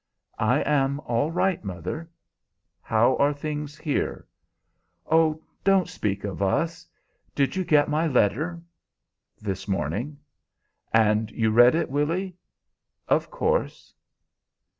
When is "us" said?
6.41-6.87